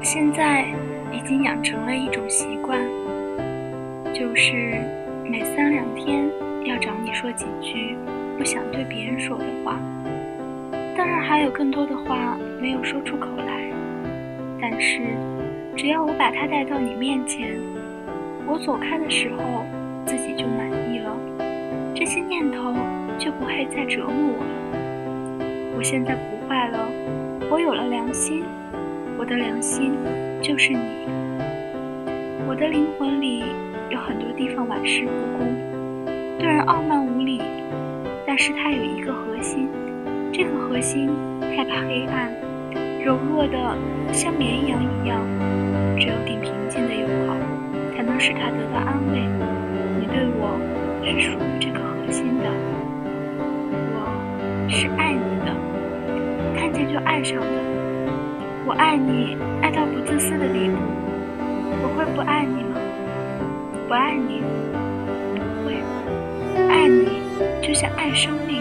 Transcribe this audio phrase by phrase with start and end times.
[0.00, 0.64] 现在
[1.12, 2.78] 已经养成了一种习惯，
[4.14, 4.80] 就是
[5.24, 6.24] 每三两天
[6.64, 7.96] 要找你说几句
[8.38, 9.78] 不想对别人说的话。
[10.96, 13.70] 当然还有更多的话没有说出口来，
[14.60, 15.00] 但是
[15.76, 17.56] 只要我把它带到你面前，
[18.46, 19.64] 我走开的时候
[20.06, 21.16] 自己就满意了，
[21.94, 22.72] 这些念头
[23.18, 25.76] 就不会再折磨我了。
[25.76, 26.88] 我现在不坏了，
[27.50, 28.42] 我有了良心，
[29.18, 29.92] 我的良心
[30.40, 30.78] 就是你。
[32.46, 33.42] 我的灵魂里
[33.90, 35.52] 有很多地方玩世不恭，
[36.38, 37.42] 对人傲慢无礼，
[38.24, 39.68] 但是它有一个核心。
[40.32, 41.10] 这个核心
[41.40, 42.32] 害怕黑暗，
[43.04, 43.76] 柔弱的
[44.12, 45.20] 像绵羊一样，
[45.98, 47.34] 只有顶平静的友好，
[47.96, 49.18] 才能使它得到安慰。
[49.98, 50.56] 你对我
[51.02, 52.48] 是属于这个核心的，
[53.92, 55.52] 我是爱你的，
[56.56, 57.77] 看见就爱上的。
[58.68, 60.76] 我爱你，爱到不自私的地步。
[61.80, 62.76] 我会不爱你吗？
[63.88, 64.42] 不爱你，
[65.32, 65.82] 不会。
[66.68, 67.22] 爱你
[67.66, 68.60] 就像爱生命。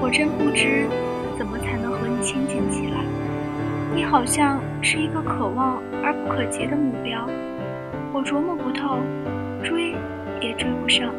[0.00, 0.86] 我真不知
[1.36, 3.04] 怎么才能和你亲近起来。
[3.94, 7.28] 你好像是一个可望而不可及的目标，
[8.14, 8.96] 我琢磨不透，
[9.62, 9.94] 追
[10.40, 11.12] 也追不上，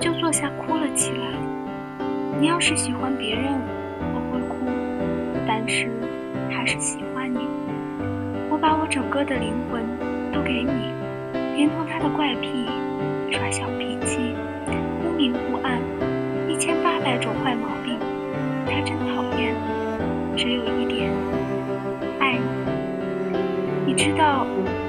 [0.00, 1.26] 就坐下哭了起来。
[2.40, 3.60] 你要是喜欢别人，
[5.48, 5.88] 但是
[6.50, 7.38] 还是喜欢你。
[8.50, 9.82] 我把我整个的灵魂
[10.30, 10.92] 都给你，
[11.56, 12.68] 连同他的怪癖、
[13.32, 14.36] 耍小脾气、
[15.00, 15.80] 忽明忽暗，
[16.50, 17.98] 一千八百种坏毛病。
[18.66, 19.56] 他真讨厌，
[20.36, 21.10] 只有一点，
[22.20, 22.44] 爱你。
[23.86, 24.46] 你知道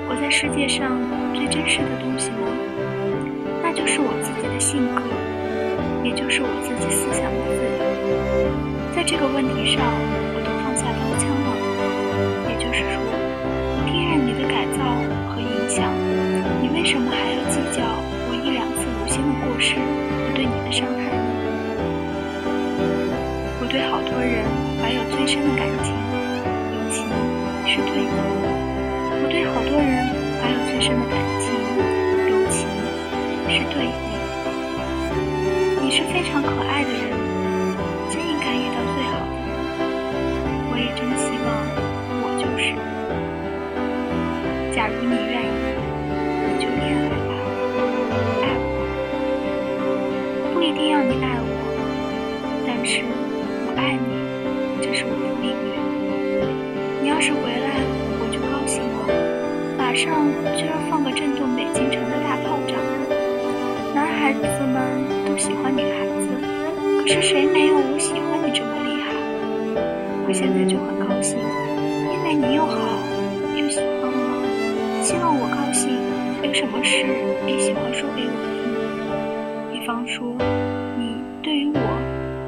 [0.10, 1.00] 我在世界上
[1.34, 2.52] 最真实的东西吗？
[3.64, 5.02] 那就是我自己的性格，
[6.04, 7.80] 也就是我自己思想的自由。
[8.94, 9.82] 在这个问题上，
[10.80, 11.48] 下刀枪了。
[12.48, 13.04] 也就是说，
[13.86, 14.80] 听任你的改造
[15.28, 15.92] 和影响，
[16.64, 17.84] 你为什么还要计较
[18.32, 21.12] 我一两次无心的过失和对你的伤害？
[23.60, 24.48] 我对好多人
[24.80, 25.92] 怀有最深的感情，
[26.74, 27.04] 尤其
[27.68, 28.08] 是对你。
[29.22, 30.08] 我对好多人
[30.40, 31.52] 怀有最深的感情，
[32.32, 32.64] 尤其
[33.52, 34.08] 是对你。
[35.84, 37.09] 你是非常可爱的人，
[60.00, 60.16] 上
[60.56, 62.80] 就要放个震动北京城的大炮仗。
[63.94, 66.30] 男孩子们都喜欢女孩子，
[67.02, 69.12] 可是谁没有我喜欢你这么厉害？
[70.26, 72.80] 我现在就很高兴，因为你又好
[73.58, 75.04] 又喜欢我。
[75.04, 75.92] 希望我高兴，
[76.48, 77.04] 有什么事
[77.46, 79.82] 也喜欢说给我听。
[79.82, 80.34] 比方说，
[80.98, 81.80] 你对于我。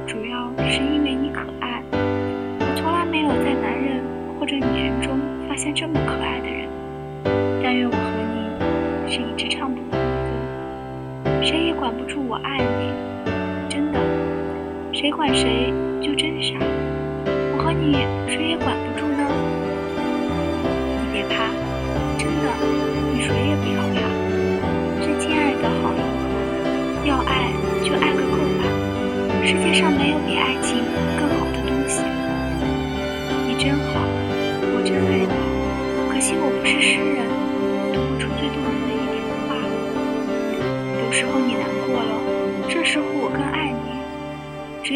[0.08, 4.02] 主要是因为你可爱，我从来没有在男人
[4.40, 5.20] 或者女人中
[5.50, 6.68] 发现这么可爱的人。
[7.74, 8.00] 但愿我和
[8.36, 9.98] 你是一支唱不完的
[11.24, 12.92] 歌，谁也管不住我爱你，
[13.70, 14.00] 真的，
[14.92, 15.72] 谁管谁
[16.02, 16.60] 就真傻。
[17.56, 17.94] 我和你
[18.28, 19.24] 谁也管不住呢。
[21.00, 21.48] 你别怕，
[22.20, 22.52] 真的，
[23.16, 24.04] 你谁也不要怕。
[25.00, 27.56] 最亲爱的好银河，要爱
[27.88, 28.68] 就爱个够吧。
[29.46, 30.76] 世界上没有比爱情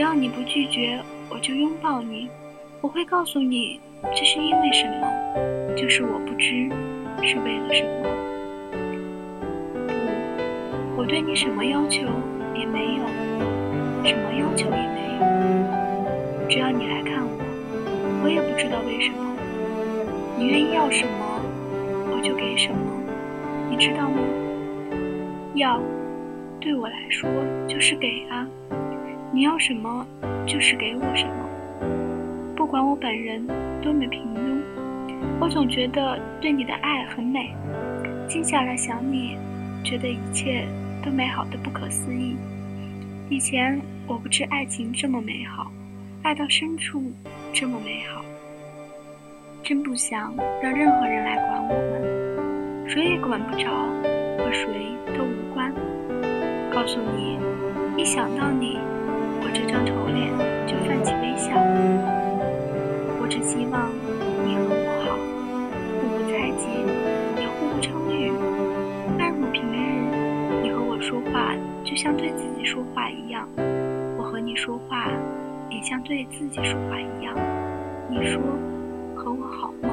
[0.06, 2.30] 要你不拒绝，我就拥抱你。
[2.80, 3.80] 我会告诉你，
[4.16, 6.70] 这是因为什么，就是我不知
[7.24, 8.06] 是为了什么。
[9.88, 12.04] 不，我对你什么要求
[12.54, 13.04] 也没有。
[14.06, 15.26] 什么要求也没有，
[16.48, 19.36] 只要你来看我，我也不知道为什么。
[20.38, 21.42] 你愿意要什么，
[22.12, 22.78] 我就给什么，
[23.72, 24.20] 你知道吗？
[25.56, 25.82] 要，
[26.62, 27.28] 对我来说
[27.68, 28.48] 就是给啊。
[29.36, 30.08] 你要什么，
[30.48, 32.56] 就是给我什么。
[32.56, 33.46] 不管我本人
[33.82, 34.62] 多么平庸，
[35.42, 37.54] 我总觉得对你的爱很美。
[38.30, 39.38] 静下来想你，
[39.84, 40.66] 觉得一切
[41.04, 42.38] 都美好的不可思议。
[43.30, 43.78] 以前
[44.08, 45.70] 我不知爱情这么美好，
[46.24, 47.04] 爱到深处
[47.52, 48.24] 这么美好。
[49.62, 50.34] 真不想
[50.64, 53.70] 让任何人来管我们，谁也管不着，
[54.38, 54.66] 和谁
[55.08, 55.74] 都无关。
[56.72, 57.38] 告诉你，
[58.02, 58.80] 一想到你，
[59.46, 60.34] 我这张丑脸
[60.66, 61.54] 就泛起微笑。
[63.22, 63.92] 我只希望
[64.44, 65.14] 你和我好，
[66.02, 66.66] 互不猜忌，
[67.40, 68.34] 也互不称誉。
[69.20, 69.78] 但如平日，
[70.64, 71.54] 你和我说话
[71.84, 73.48] 就像对自己说话一样，
[74.18, 75.12] 我和你说话
[75.70, 77.36] 也像对自己说话一样。
[78.10, 78.42] 你说
[79.16, 79.90] 和我好吗。